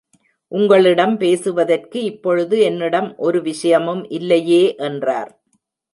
உங்களிடம் 0.51 1.17
பேசுவதற்கு 1.17 2.03
இப்பொழுது 2.03 2.59
என்னிடம் 2.59 3.15
ஒரு 3.17 3.41
விஷயமும் 3.41 4.03
இல்லையே 4.09 4.63
என்றார். 4.81 5.31